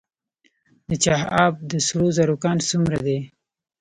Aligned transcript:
د 0.89 0.91
چاه 1.03 1.23
اب 1.43 1.55
د 1.71 1.71
سرو 1.87 2.07
زرو 2.17 2.35
کان 2.43 2.57
څومره 2.69 2.97
دی؟ 3.05 3.19